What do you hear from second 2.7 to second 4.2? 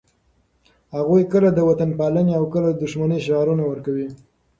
د دښمنۍ شعارونه ورکوي.